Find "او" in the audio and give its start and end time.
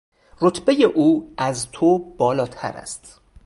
0.83-1.33